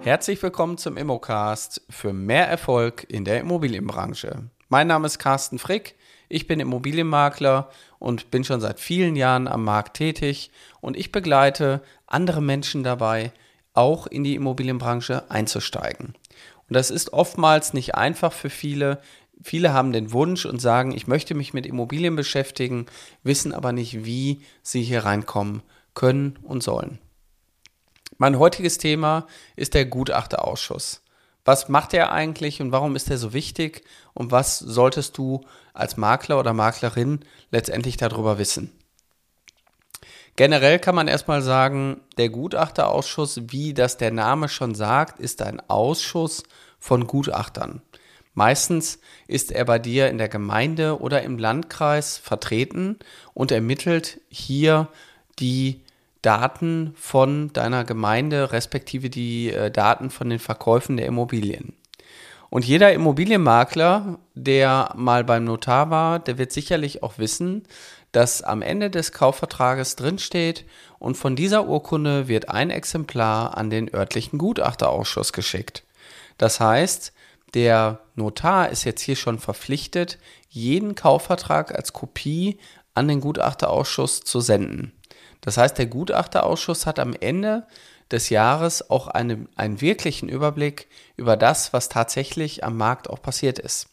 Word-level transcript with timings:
Herzlich 0.00 0.42
willkommen 0.42 0.78
zum 0.78 0.96
Immocast 0.96 1.82
für 1.90 2.12
mehr 2.12 2.48
Erfolg 2.48 3.04
in 3.08 3.24
der 3.24 3.40
Immobilienbranche. 3.40 4.44
Mein 4.68 4.86
Name 4.86 5.06
ist 5.06 5.18
Carsten 5.18 5.58
Frick, 5.58 5.94
ich 6.28 6.46
bin 6.46 6.58
Immobilienmakler 6.60 7.70
und 7.98 8.30
bin 8.30 8.44
schon 8.44 8.60
seit 8.60 8.80
vielen 8.80 9.14
Jahren 9.14 9.46
am 9.48 9.64
Markt 9.64 9.96
tätig 9.96 10.50
und 10.80 10.96
ich 10.96 11.12
begleite 11.12 11.82
andere 12.06 12.40
Menschen 12.40 12.82
dabei, 12.82 13.32
auch 13.74 14.06
in 14.06 14.24
die 14.24 14.36
Immobilienbranche 14.36 15.30
einzusteigen. 15.30 16.14
Und 16.68 16.74
das 16.74 16.90
ist 16.90 17.12
oftmals 17.12 17.74
nicht 17.74 17.94
einfach 17.94 18.32
für 18.32 18.50
viele. 18.50 19.00
Viele 19.42 19.72
haben 19.72 19.92
den 19.92 20.12
Wunsch 20.12 20.46
und 20.46 20.60
sagen, 20.60 20.92
ich 20.92 21.06
möchte 21.06 21.34
mich 21.34 21.52
mit 21.52 21.66
Immobilien 21.66 22.16
beschäftigen, 22.16 22.86
wissen 23.22 23.52
aber 23.52 23.72
nicht, 23.72 24.04
wie 24.04 24.40
sie 24.62 24.82
hier 24.82 25.04
reinkommen 25.04 25.62
können 25.94 26.38
und 26.42 26.62
sollen. 26.62 26.98
Mein 28.18 28.38
heutiges 28.38 28.78
Thema 28.78 29.26
ist 29.56 29.74
der 29.74 29.84
Gutachterausschuss. 29.84 31.02
Was 31.44 31.68
macht 31.68 31.94
er 31.94 32.12
eigentlich 32.12 32.60
und 32.60 32.72
warum 32.72 32.96
ist 32.96 33.10
er 33.10 33.18
so 33.18 33.32
wichtig 33.32 33.84
und 34.14 34.32
was 34.32 34.58
solltest 34.58 35.16
du 35.18 35.42
als 35.74 35.96
Makler 35.96 36.38
oder 36.40 36.52
Maklerin 36.52 37.20
letztendlich 37.50 37.96
darüber 37.96 38.38
wissen? 38.38 38.72
Generell 40.34 40.78
kann 40.78 40.94
man 40.94 41.08
erstmal 41.08 41.40
sagen, 41.42 42.00
der 42.18 42.30
Gutachterausschuss, 42.30 43.42
wie 43.48 43.74
das 43.74 43.96
der 43.96 44.10
Name 44.10 44.48
schon 44.48 44.74
sagt, 44.74 45.20
ist 45.20 45.40
ein 45.40 45.60
Ausschuss 45.68 46.42
von 46.78 47.06
Gutachtern. 47.06 47.80
Meistens 48.36 49.00
ist 49.26 49.50
er 49.50 49.64
bei 49.64 49.78
dir 49.78 50.10
in 50.10 50.18
der 50.18 50.28
Gemeinde 50.28 51.00
oder 51.00 51.22
im 51.22 51.38
Landkreis 51.38 52.18
vertreten 52.18 52.98
und 53.32 53.50
ermittelt 53.50 54.20
hier 54.28 54.88
die 55.38 55.80
Daten 56.20 56.92
von 56.96 57.50
deiner 57.54 57.84
Gemeinde, 57.84 58.52
respektive 58.52 59.08
die 59.08 59.50
äh, 59.52 59.70
Daten 59.70 60.10
von 60.10 60.28
den 60.28 60.38
Verkäufen 60.38 60.98
der 60.98 61.06
Immobilien. 61.06 61.72
Und 62.50 62.66
jeder 62.66 62.92
Immobilienmakler, 62.92 64.18
der 64.34 64.92
mal 64.94 65.24
beim 65.24 65.44
Notar 65.44 65.88
war, 65.88 66.18
der 66.18 66.36
wird 66.36 66.52
sicherlich 66.52 67.02
auch 67.02 67.16
wissen, 67.16 67.62
dass 68.12 68.42
am 68.42 68.60
Ende 68.60 68.90
des 68.90 69.12
Kaufvertrages 69.12 69.96
drinsteht 69.96 70.66
und 70.98 71.16
von 71.16 71.36
dieser 71.36 71.66
Urkunde 71.66 72.28
wird 72.28 72.50
ein 72.50 72.68
Exemplar 72.68 73.56
an 73.56 73.70
den 73.70 73.92
örtlichen 73.94 74.38
Gutachterausschuss 74.38 75.32
geschickt. 75.32 75.84
Das 76.36 76.60
heißt, 76.60 77.14
der 77.54 78.00
Notar 78.14 78.70
ist 78.70 78.84
jetzt 78.84 79.02
hier 79.02 79.16
schon 79.16 79.38
verpflichtet, 79.38 80.18
jeden 80.48 80.94
Kaufvertrag 80.94 81.74
als 81.74 81.92
Kopie 81.92 82.58
an 82.94 83.08
den 83.08 83.20
Gutachterausschuss 83.20 84.22
zu 84.22 84.40
senden. 84.40 84.92
Das 85.40 85.56
heißt, 85.56 85.78
der 85.78 85.86
Gutachterausschuss 85.86 86.86
hat 86.86 86.98
am 86.98 87.14
Ende 87.14 87.66
des 88.10 88.30
Jahres 88.30 88.90
auch 88.90 89.08
eine, 89.08 89.46
einen 89.56 89.80
wirklichen 89.80 90.28
Überblick 90.28 90.88
über 91.16 91.36
das, 91.36 91.72
was 91.72 91.88
tatsächlich 91.88 92.64
am 92.64 92.76
Markt 92.76 93.10
auch 93.10 93.20
passiert 93.20 93.58
ist. 93.58 93.88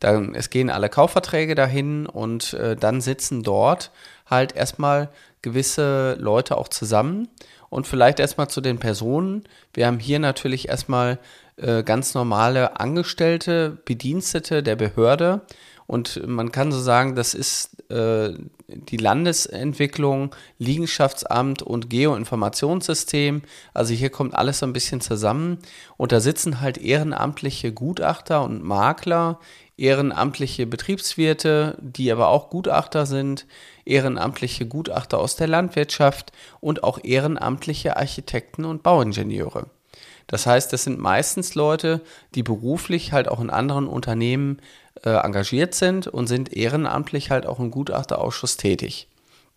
Dann, 0.00 0.34
es 0.34 0.50
gehen 0.50 0.70
alle 0.70 0.88
Kaufverträge 0.88 1.54
dahin 1.54 2.06
und 2.06 2.54
äh, 2.54 2.74
dann 2.76 3.00
sitzen 3.00 3.42
dort 3.42 3.90
halt 4.26 4.56
erstmal 4.56 5.10
gewisse 5.42 6.16
Leute 6.18 6.56
auch 6.56 6.68
zusammen 6.68 7.28
und 7.68 7.86
vielleicht 7.86 8.18
erstmal 8.18 8.48
zu 8.48 8.60
den 8.60 8.78
Personen. 8.78 9.44
Wir 9.72 9.86
haben 9.86 9.98
hier 9.98 10.18
natürlich 10.18 10.68
erstmal 10.68 11.18
äh, 11.56 11.82
ganz 11.82 12.14
normale 12.14 12.80
Angestellte, 12.80 13.78
Bedienstete 13.84 14.62
der 14.62 14.76
Behörde, 14.76 15.42
und 15.90 16.24
man 16.24 16.52
kann 16.52 16.70
so 16.70 16.78
sagen, 16.78 17.16
das 17.16 17.34
ist 17.34 17.90
äh, 17.90 18.34
die 18.68 18.96
Landesentwicklung, 18.96 20.32
Liegenschaftsamt 20.58 21.62
und 21.62 21.90
Geoinformationssystem. 21.90 23.42
Also 23.74 23.92
hier 23.92 24.10
kommt 24.10 24.36
alles 24.36 24.60
so 24.60 24.66
ein 24.66 24.72
bisschen 24.72 25.00
zusammen. 25.00 25.58
Und 25.96 26.12
da 26.12 26.20
sitzen 26.20 26.60
halt 26.60 26.78
ehrenamtliche 26.78 27.72
Gutachter 27.72 28.44
und 28.44 28.62
Makler, 28.62 29.40
ehrenamtliche 29.80 30.66
Betriebswirte, 30.66 31.78
die 31.80 32.12
aber 32.12 32.28
auch 32.28 32.50
Gutachter 32.50 33.06
sind, 33.06 33.46
ehrenamtliche 33.84 34.66
Gutachter 34.66 35.18
aus 35.18 35.36
der 35.36 35.48
Landwirtschaft 35.48 36.32
und 36.60 36.84
auch 36.84 36.98
ehrenamtliche 37.02 37.96
Architekten 37.96 38.64
und 38.64 38.82
Bauingenieure. 38.82 39.66
Das 40.26 40.46
heißt, 40.46 40.72
das 40.72 40.84
sind 40.84 41.00
meistens 41.00 41.54
Leute, 41.54 42.02
die 42.34 42.42
beruflich 42.42 43.12
halt 43.12 43.26
auch 43.26 43.40
in 43.40 43.50
anderen 43.50 43.88
Unternehmen 43.88 44.60
äh, 45.02 45.10
engagiert 45.10 45.74
sind 45.74 46.06
und 46.06 46.28
sind 46.28 46.52
ehrenamtlich 46.52 47.30
halt 47.30 47.46
auch 47.46 47.58
im 47.58 47.70
Gutachterausschuss 47.70 48.56
tätig. 48.56 49.08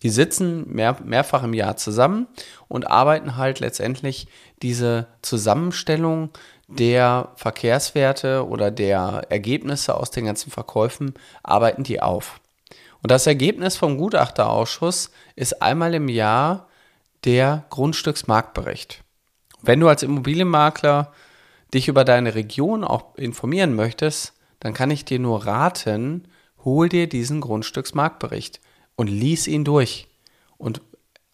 Die 0.02 0.10
sitzen 0.10 0.68
mehr, 0.68 0.96
mehrfach 1.04 1.44
im 1.44 1.54
Jahr 1.54 1.76
zusammen 1.76 2.26
und 2.68 2.90
arbeiten 2.90 3.36
halt 3.36 3.60
letztendlich 3.60 4.26
diese 4.62 5.06
Zusammenstellung 5.22 6.30
der 6.68 7.32
Verkehrswerte 7.36 8.46
oder 8.46 8.70
der 8.70 9.26
Ergebnisse 9.28 9.94
aus 9.94 10.10
den 10.10 10.26
ganzen 10.26 10.50
Verkäufen, 10.50 11.14
arbeiten 11.42 11.84
die 11.84 12.00
auf. 12.00 12.40
Und 13.02 13.10
das 13.10 13.26
Ergebnis 13.26 13.76
vom 13.76 13.98
Gutachterausschuss 13.98 15.10
ist 15.36 15.60
einmal 15.60 15.94
im 15.94 16.08
Jahr 16.08 16.68
der 17.24 17.64
Grundstücksmarktbericht. 17.70 19.02
Wenn 19.60 19.80
du 19.80 19.88
als 19.88 20.02
Immobilienmakler 20.02 21.12
dich 21.72 21.88
über 21.88 22.04
deine 22.04 22.34
Region 22.34 22.84
auch 22.84 23.14
informieren 23.16 23.74
möchtest, 23.74 24.34
dann 24.60 24.74
kann 24.74 24.90
ich 24.90 25.04
dir 25.04 25.18
nur 25.18 25.46
raten, 25.46 26.28
hol 26.64 26.88
dir 26.88 27.08
diesen 27.08 27.40
Grundstücksmarktbericht 27.40 28.60
und 28.96 29.08
lies 29.08 29.46
ihn 29.46 29.64
durch. 29.64 30.08
Und 30.56 30.80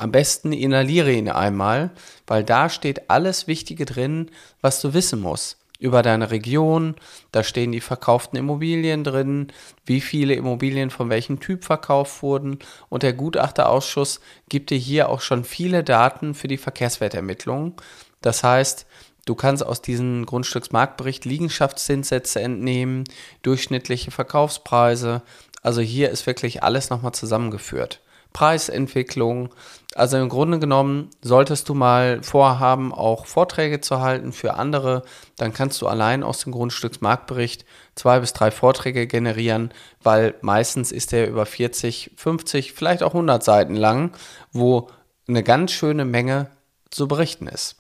am 0.00 0.12
besten 0.12 0.54
inhaliere 0.54 1.12
ihn 1.12 1.28
einmal, 1.28 1.90
weil 2.26 2.42
da 2.42 2.70
steht 2.70 3.10
alles 3.10 3.46
Wichtige 3.46 3.84
drin, 3.84 4.30
was 4.62 4.80
du 4.80 4.94
wissen 4.94 5.20
musst. 5.20 5.58
Über 5.78 6.00
deine 6.00 6.30
Region, 6.30 6.94
da 7.32 7.44
stehen 7.44 7.70
die 7.70 7.82
verkauften 7.82 8.38
Immobilien 8.38 9.04
drin, 9.04 9.48
wie 9.84 10.00
viele 10.00 10.34
Immobilien 10.34 10.88
von 10.88 11.10
welchem 11.10 11.38
Typ 11.38 11.64
verkauft 11.64 12.22
wurden 12.22 12.60
und 12.88 13.02
der 13.02 13.12
Gutachterausschuss 13.12 14.20
gibt 14.48 14.70
dir 14.70 14.78
hier 14.78 15.10
auch 15.10 15.20
schon 15.20 15.44
viele 15.44 15.84
Daten 15.84 16.34
für 16.34 16.48
die 16.48 16.58
Verkehrswertermittlung. 16.58 17.74
Das 18.22 18.42
heißt, 18.42 18.86
du 19.26 19.34
kannst 19.34 19.64
aus 19.64 19.82
diesem 19.82 20.24
Grundstücksmarktbericht 20.24 21.26
Liegenschaftszinssätze 21.26 22.40
entnehmen, 22.40 23.04
durchschnittliche 23.42 24.10
Verkaufspreise. 24.10 25.20
Also 25.62 25.82
hier 25.82 26.08
ist 26.08 26.26
wirklich 26.26 26.62
alles 26.62 26.88
nochmal 26.88 27.12
zusammengeführt. 27.12 28.00
Preisentwicklung. 28.32 29.50
Also 29.94 30.16
im 30.18 30.28
Grunde 30.28 30.58
genommen 30.58 31.10
solltest 31.20 31.68
du 31.68 31.74
mal 31.74 32.22
vorhaben, 32.22 32.94
auch 32.94 33.26
Vorträge 33.26 33.80
zu 33.80 34.00
halten 34.00 34.32
für 34.32 34.54
andere, 34.54 35.02
dann 35.36 35.52
kannst 35.52 35.82
du 35.82 35.88
allein 35.88 36.22
aus 36.22 36.38
dem 36.38 36.52
Grundstücksmarktbericht 36.52 37.64
zwei 37.96 38.20
bis 38.20 38.32
drei 38.32 38.50
Vorträge 38.50 39.06
generieren, 39.06 39.72
weil 40.02 40.34
meistens 40.42 40.92
ist 40.92 41.12
der 41.12 41.28
über 41.28 41.44
40, 41.44 42.12
50, 42.16 42.72
vielleicht 42.72 43.02
auch 43.02 43.14
100 43.14 43.42
Seiten 43.42 43.74
lang, 43.74 44.12
wo 44.52 44.88
eine 45.26 45.42
ganz 45.42 45.72
schöne 45.72 46.04
Menge 46.04 46.50
zu 46.90 47.08
berichten 47.08 47.48
ist. 47.48 47.76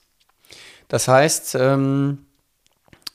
Das 0.88 1.06
heißt, 1.06 1.54
ähm, 1.54 2.26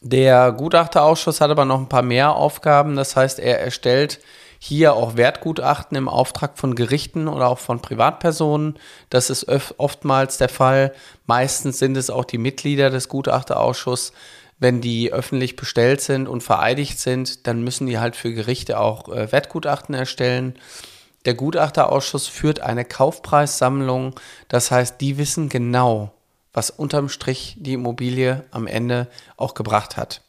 der 0.02 0.52
Gutachterausschuss 0.52 1.42
hat 1.42 1.50
aber 1.50 1.66
noch 1.66 1.80
ein 1.80 1.90
paar 1.90 2.04
mehr 2.04 2.36
Aufgaben. 2.36 2.96
Das 2.96 3.16
heißt, 3.16 3.40
er 3.40 3.60
erstellt 3.60 4.20
hier 4.68 4.96
auch 4.96 5.16
Wertgutachten 5.16 5.96
im 5.96 6.10
Auftrag 6.10 6.58
von 6.58 6.74
Gerichten 6.74 7.28
oder 7.28 7.50
auch 7.50 7.60
von 7.60 7.84
Privatpersonen. 7.84 8.80
Das 9.12 9.30
ist 9.30 9.48
oftmals 9.78 10.40
der 10.40 10.50
Fall. 10.50 10.92
Meistens 11.28 11.78
sind 11.78 11.96
es 11.96 12.10
auch 12.10 12.26
die 12.26 12.40
Mitglieder 12.40 12.90
des 12.90 13.08
Gutachterausschusses. 13.08 14.12
Wenn 14.58 14.82
die 14.82 15.14
öffentlich 15.14 15.56
bestellt 15.56 16.02
sind 16.02 16.28
und 16.28 16.42
vereidigt 16.42 16.98
sind, 17.00 17.46
dann 17.46 17.64
müssen 17.64 17.86
die 17.86 18.00
halt 18.00 18.16
für 18.16 18.34
Gerichte 18.34 18.80
auch 18.80 19.08
äh, 19.10 19.32
Wertgutachten 19.32 19.94
erstellen. 19.94 20.58
Der 21.26 21.36
Gutachterausschuss 21.36 22.26
führt 22.28 22.62
eine 22.62 22.86
Kaufpreissammlung. 22.86 24.16
Das 24.48 24.72
heißt, 24.72 25.00
die 25.00 25.20
wissen 25.20 25.48
genau, 25.48 26.12
was 26.54 26.72
unterm 26.72 27.10
Strich 27.10 27.56
die 27.60 27.74
Immobilie 27.74 28.46
am 28.50 28.66
Ende 28.66 29.10
auch 29.38 29.54
gebracht 29.54 29.96
hat. 29.96 30.25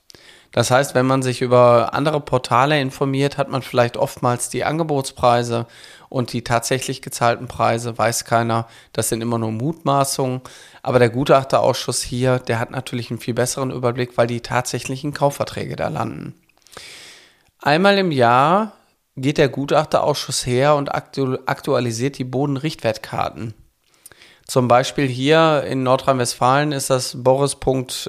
Das 0.57 0.71
heißt, 0.71 0.95
wenn 0.95 1.05
man 1.05 1.21
sich 1.21 1.43
über 1.43 1.93
andere 1.93 2.19
Portale 2.19 2.81
informiert, 2.81 3.37
hat 3.37 3.51
man 3.51 3.61
vielleicht 3.61 3.99
oftmals 3.99 4.49
die 4.49 4.65
Angebotspreise 4.65 5.67
und 6.09 6.33
die 6.33 6.45
tatsächlich 6.45 7.03
gezahlten 7.03 7.47
Preise, 7.47 7.99
weiß 7.99 8.25
keiner. 8.25 8.67
Das 8.95 9.11
sind 9.11 9.21
immer 9.21 9.37
nur 9.37 9.53
Mutmaßungen. 9.53 10.41
Aber 10.83 10.99
der 10.99 11.11
Gutachterausschuss 11.11 12.01
hier, 12.01 12.39
der 12.39 12.59
hat 12.59 12.71
natürlich 12.71 13.11
einen 13.11 13.21
viel 13.21 13.35
besseren 13.35 13.71
Überblick, 13.71 14.17
weil 14.17 14.29
die 14.29 14.41
tatsächlichen 14.41 15.13
Kaufverträge 15.13 15.77
da 15.77 15.89
landen. 15.89 16.33
Einmal 17.61 17.99
im 17.99 18.11
Jahr 18.11 18.73
geht 19.15 19.37
der 19.37 19.51
Gutachterausschuss 19.51 20.47
her 20.47 20.75
und 20.75 20.89
aktualisiert 20.95 22.17
die 22.17 22.25
Bodenrichtwertkarten. 22.25 23.53
Zum 24.47 24.69
Beispiel 24.69 25.07
hier 25.07 25.65
in 25.69 25.83
Nordrhein-Westfalen 25.83 26.73
ist 26.73 26.89
das 26.89 27.23
boris.nrw.de. 27.23 28.07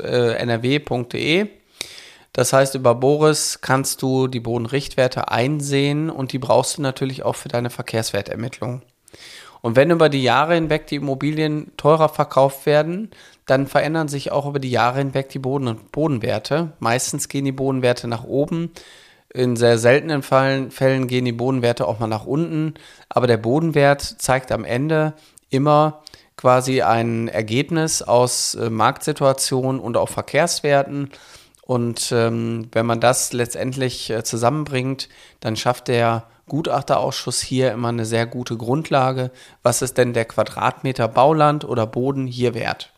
Das 2.38 2.54
heißt, 2.54 2.76
über 2.76 2.94
Boris 2.94 3.62
kannst 3.62 4.04
du 4.04 4.28
die 4.28 4.40
Bodenrichtwerte 4.40 5.32
einsehen 5.32 6.12
und 6.12 6.34
die 6.34 6.38
brauchst 6.38 6.78
du 6.78 6.84
natürlich 6.84 7.24
auch 7.24 7.36
für 7.36 7.50
deine 7.50 7.72
Verkehrswertermittlung. 7.72 8.84
Und 9.62 9.76
wenn 9.76 9.90
über 9.90 10.08
die 10.08 10.22
Jahre 10.22 10.54
hinweg 10.54 10.86
die 10.86 10.98
Immobilien 10.98 11.72
teurer 11.78 12.10
verkauft 12.10 12.68
werden, 12.68 13.10
dann 13.48 13.66
verändern 13.66 14.08
sich 14.08 14.32
auch 14.32 14.46
über 14.46 14.60
die 14.60 14.70
Jahre 14.70 15.00
hinweg 15.00 15.30
die 15.30 15.40
Boden- 15.40 15.80
Bodenwerte. 15.92 16.74
Meistens 16.78 17.28
gehen 17.28 17.44
die 17.44 17.52
Bodenwerte 17.52 18.08
nach 18.08 18.24
oben. 18.24 18.72
In 19.34 19.56
sehr 19.56 19.80
seltenen 19.80 20.22
Fällen, 20.22 20.70
Fällen 20.70 21.08
gehen 21.08 21.26
die 21.26 21.32
Bodenwerte 21.32 21.88
auch 21.88 21.98
mal 21.98 22.06
nach 22.06 22.28
unten. 22.28 22.76
Aber 23.10 23.26
der 23.26 23.38
Bodenwert 23.38 24.04
zeigt 24.04 24.52
am 24.52 24.64
Ende 24.64 25.16
immer 25.50 26.04
quasi 26.36 26.84
ein 26.84 27.30
Ergebnis 27.30 28.04
aus 28.04 28.54
äh, 28.54 28.70
Marktsituation 28.70 29.80
und 29.80 29.98
auch 29.98 30.10
Verkehrswerten. 30.10 31.10
Und 31.68 32.14
ähm, 32.14 32.70
wenn 32.72 32.86
man 32.86 33.02
das 33.02 33.34
letztendlich 33.34 34.10
äh, 34.10 34.24
zusammenbringt, 34.24 35.10
dann 35.42 35.58
schafft 35.58 35.90
der 35.90 36.24
Gutachterausschuss 36.48 37.42
hier 37.42 37.74
immer 37.74 37.90
eine 37.90 38.06
sehr 38.06 38.26
gute 38.26 38.56
Grundlage. 38.56 39.32
Was 39.64 39.82
ist 39.82 39.98
denn 39.98 40.14
der 40.14 40.24
Quadratmeter 40.24 41.10
Bauland 41.10 41.66
oder 41.66 41.86
Boden 41.86 42.26
hier 42.26 42.54
wert? 42.54 42.94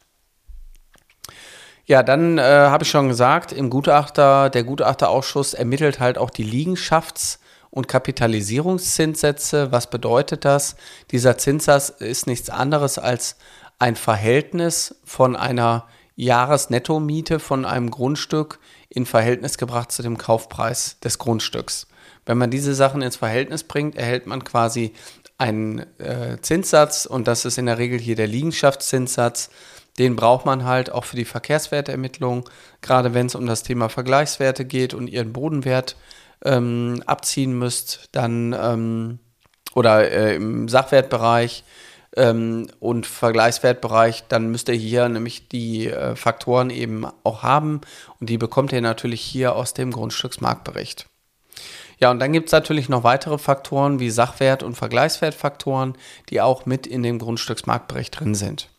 Ja, 1.88 2.04
dann 2.04 2.38
äh, 2.38 2.44
habe 2.44 2.83
ich 2.83 2.92
schon 2.92 3.07
gesagt, 3.07 3.51
im 3.51 3.71
Gutachter, 3.71 4.51
der 4.51 4.63
Gutachterausschuss 4.63 5.56
ermittelt 5.56 6.00
halt 6.00 6.19
auch 6.19 6.30
die 6.30 6.45
Liegenschafts- 6.45 7.39
und 7.72 7.88
Kapitalisierungszinssätze. 7.88 9.72
Was 9.72 9.89
bedeutet 9.89 10.45
das? 10.45 10.75
Dieser 11.10 11.39
Zinssatz 11.39 11.89
ist 11.89 12.27
nichts 12.27 12.51
anderes 12.51 13.00
als 13.00 13.36
ein 13.80 13.95
Verhältnis 13.95 14.94
von 15.06 15.36
einer 15.36 15.88
Jahresnettomiete 16.19 17.39
von 17.39 17.63
einem 17.63 17.89
Grundstück 17.89 18.60
in 18.89 19.06
Verhältnis 19.06 19.57
gebracht 19.57 19.89
zu 19.92 20.04
dem 20.04 20.18
Kaufpreis 20.18 21.00
des 21.00 21.18
Grundstücks. 21.18 21.88
Wenn 22.25 22.38
man 22.38 22.51
diese 22.51 22.75
Sachen 22.75 23.01
ins 23.01 23.16
Verhältnis 23.16 23.63
bringt, 23.63 23.95
erhält 23.95 24.27
man 24.27 24.44
quasi 24.44 24.92
einen 25.38 25.80
äh, 25.98 26.38
Zinssatz 26.42 27.06
und 27.06 27.30
das 27.30 27.45
ist 27.45 27.57
in 27.57 27.68
der 27.68 27.77
Regel 27.77 27.98
hier 27.98 28.18
der 28.18 28.27
Liegenschaftszinssatz. 28.27 29.50
Den 29.98 30.18
braucht 30.18 30.45
man 30.45 30.66
halt 30.66 30.92
auch 30.92 31.06
für 31.06 31.16
die 31.16 31.24
Verkehrswertermittlung, 31.24 32.50
gerade 32.81 33.13
wenn 33.13 33.27
es 33.27 33.36
um 33.36 33.45
das 33.45 33.63
Thema 33.63 33.88
Vergleichswerte 33.88 34.65
geht 34.65 34.94
und 34.94 35.07
ihren 35.07 35.31
Bodenwert 35.31 35.95
ähm, 36.44 37.01
abziehen 37.06 37.57
müsst, 37.57 38.10
dann 38.12 38.54
ähm, 38.60 39.19
oder 39.74 40.12
äh, 40.12 40.36
im 40.36 40.68
Sachwertbereich 40.68 41.63
ähm, 42.16 42.68
und 42.80 43.06
Vergleichswertbereich, 43.06 44.24
dann 44.28 44.50
müsst 44.50 44.70
ihr 44.70 44.76
hier 44.76 45.08
nämlich 45.10 45.48
die 45.48 45.88
äh, 45.88 46.16
Faktoren 46.16 46.70
eben 46.70 47.06
auch 47.24 47.44
haben 47.44 47.82
und 48.20 48.30
die 48.30 48.38
bekommt 48.38 48.72
ihr 48.72 48.82
natürlich 48.82 49.22
hier 49.22 49.56
aus 49.56 49.74
dem 49.74 49.92
Grundstücksmarktbericht. 49.92 51.08
Ja, 52.00 52.12
und 52.12 52.20
dann 52.20 52.32
gibt 52.32 52.48
es 52.48 52.54
natürlich 52.54 52.88
noch 52.88 53.04
weitere 53.04 53.38
Faktoren 53.38 54.00
wie 54.00 54.10
Sachwert- 54.10 54.64
und 54.64 54.76
Vergleichswertfaktoren, 54.76 55.96
die 56.30 56.40
auch 56.40 56.66
mit 56.66 56.88
in 56.88 57.04
dem 57.04 57.20
Grundstücksmarktbericht 57.20 58.20
drin 58.20 58.36
sind. 58.36 58.70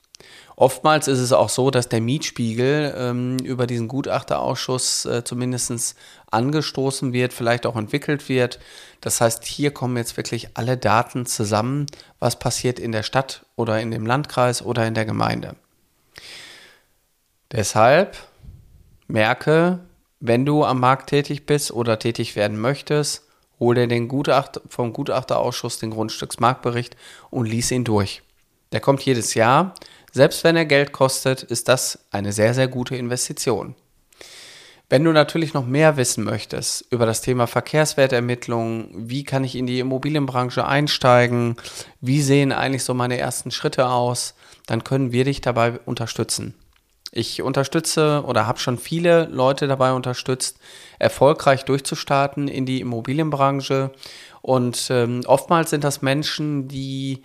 Oftmals 0.61 1.09
ist 1.09 1.21
es 1.21 1.33
auch 1.33 1.49
so, 1.49 1.71
dass 1.71 1.89
der 1.89 2.03
Mietspiegel 2.03 2.95
ähm, 2.95 3.39
über 3.39 3.67
diesen 3.67 3.89
Gutachterausschuss 3.89 5.07
äh, 5.07 5.25
zumindest 5.25 5.97
angestoßen 6.31 7.15
wird, 7.15 7.33
vielleicht 7.33 7.65
auch 7.65 7.77
entwickelt 7.77 8.29
wird. 8.29 8.59
Das 9.01 9.23
heißt, 9.23 9.47
hier 9.47 9.71
kommen 9.71 9.97
jetzt 9.97 10.19
wirklich 10.19 10.51
alle 10.59 10.77
Daten 10.77 11.25
zusammen, 11.25 11.87
was 12.19 12.39
passiert 12.39 12.79
in 12.79 12.93
der 12.93 13.05
Stadt 13.05 13.47
oder 13.57 13.81
in 13.81 13.91
dem 13.91 14.05
Landkreis 14.05 14.61
oder 14.61 14.87
in 14.87 14.93
der 14.93 15.07
Gemeinde. 15.07 15.57
Deshalb 17.51 18.19
merke, 19.09 19.79
wenn 20.21 20.45
du 20.45 20.63
am 20.67 20.79
Markt 20.79 21.09
tätig 21.09 21.47
bist 21.47 21.73
oder 21.73 21.99
tätig 21.99 22.37
werden 22.37 22.61
möchtest, 22.61 23.25
hol 23.59 23.77
dir 23.77 23.87
den 23.87 24.09
Gutachter, 24.09 24.61
vom 24.69 24.93
Gutachterausschuss 24.93 25.79
den 25.79 25.93
Grundstücksmarktbericht 25.93 26.99
und 27.31 27.47
lies 27.47 27.71
ihn 27.71 27.85
durch. 27.85 28.21
Der 28.73 28.81
kommt 28.81 29.03
jedes 29.03 29.35
Jahr. 29.35 29.75
Selbst 30.13 30.45
wenn 30.45 30.57
er 30.57 30.65
Geld 30.65 30.93
kostet, 30.93 31.43
ist 31.43 31.69
das 31.69 32.07
eine 32.11 32.33
sehr, 32.33 32.55
sehr 32.55 32.69
gute 32.69 32.97
Investition. 32.97 33.75
Wenn 34.89 35.05
du 35.05 35.13
natürlich 35.13 35.55
noch 35.55 35.67
mehr 35.67 35.97
wissen 35.97 36.25
möchtest 36.25 36.85
über 36.91 37.07
das 37.07 37.21
Thema 37.21 37.47
Verkehrswertermittlung, 37.47 38.89
wie 38.93 39.23
kann 39.23 39.45
ich 39.45 39.55
in 39.55 39.69
die 39.69 39.79
Immobilienbranche 39.79 40.67
einsteigen, 40.67 41.55
wie 42.01 42.21
sehen 42.21 42.51
eigentlich 42.51 42.83
so 42.83 42.93
meine 42.93 43.17
ersten 43.17 43.53
Schritte 43.53 43.89
aus, 43.89 44.35
dann 44.67 44.83
können 44.83 45.13
wir 45.13 45.25
dich 45.25 45.41
dabei 45.43 45.79
unterstützen. 45.85 46.55
Ich 47.13 47.41
unterstütze 47.41 48.25
oder 48.27 48.49
habe 48.49 48.59
schon 48.59 48.79
viele 48.79 49.27
Leute 49.27 49.69
dabei 49.69 49.93
unterstützt, 49.93 50.59
erfolgreich 50.99 51.65
durchzustarten 51.65 52.49
in 52.49 52.67
die 52.67 52.81
Immobilienbranche. 52.81 53.93
Und 54.43 54.89
ähm, 54.91 55.23
oftmals 55.27 55.71
sind 55.71 55.85
das 55.85 56.03
Menschen, 56.03 56.67
die 56.67 57.23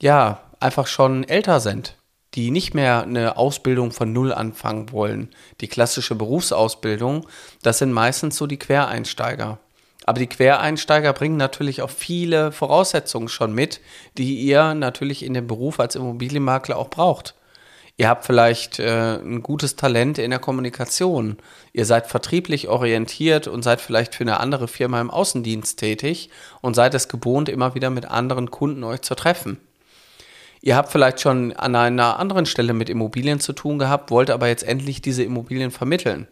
ja 0.00 0.40
einfach 0.58 0.88
schon 0.88 1.22
älter 1.24 1.60
sind, 1.60 1.96
die 2.34 2.50
nicht 2.50 2.74
mehr 2.74 3.02
eine 3.02 3.36
Ausbildung 3.36 3.92
von 3.92 4.12
Null 4.12 4.32
anfangen 4.32 4.90
wollen. 4.92 5.28
Die 5.60 5.68
klassische 5.68 6.14
Berufsausbildung, 6.14 7.26
das 7.62 7.78
sind 7.78 7.92
meistens 7.92 8.36
so 8.36 8.46
die 8.46 8.58
Quereinsteiger. 8.58 9.58
Aber 10.06 10.18
die 10.18 10.26
Quereinsteiger 10.26 11.12
bringen 11.12 11.36
natürlich 11.36 11.80
auch 11.80 11.90
viele 11.90 12.52
Voraussetzungen 12.52 13.28
schon 13.28 13.54
mit, 13.54 13.80
die 14.18 14.40
ihr 14.40 14.74
natürlich 14.74 15.24
in 15.24 15.34
dem 15.34 15.46
Beruf 15.46 15.80
als 15.80 15.96
Immobilienmakler 15.96 16.76
auch 16.76 16.90
braucht. 16.90 17.34
Ihr 17.96 18.08
habt 18.08 18.24
vielleicht 18.24 18.80
äh, 18.80 19.18
ein 19.18 19.42
gutes 19.42 19.76
Talent 19.76 20.18
in 20.18 20.30
der 20.30 20.40
Kommunikation. 20.40 21.36
Ihr 21.72 21.86
seid 21.86 22.08
vertrieblich 22.08 22.68
orientiert 22.68 23.46
und 23.46 23.62
seid 23.62 23.80
vielleicht 23.80 24.16
für 24.16 24.24
eine 24.24 24.40
andere 24.40 24.66
Firma 24.66 25.00
im 25.00 25.12
Außendienst 25.12 25.78
tätig 25.78 26.28
und 26.60 26.74
seid 26.74 26.94
es 26.94 27.08
gewohnt, 27.08 27.48
immer 27.48 27.76
wieder 27.76 27.90
mit 27.90 28.06
anderen 28.06 28.50
Kunden 28.50 28.82
euch 28.82 29.02
zu 29.02 29.14
treffen. 29.14 29.60
Ihr 30.66 30.76
habt 30.76 30.90
vielleicht 30.90 31.20
schon 31.20 31.52
an 31.52 31.76
einer 31.76 32.18
anderen 32.18 32.46
Stelle 32.46 32.72
mit 32.72 32.88
Immobilien 32.88 33.38
zu 33.38 33.52
tun 33.52 33.78
gehabt, 33.78 34.10
wollt 34.10 34.30
aber 34.30 34.48
jetzt 34.48 34.62
endlich 34.62 35.02
diese 35.02 35.22
Immobilien 35.22 35.70
vermitteln. 35.70 36.26